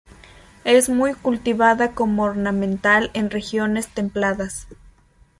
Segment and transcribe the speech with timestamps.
[0.63, 4.65] Es muy cultivada como ornamental en regiones templadas.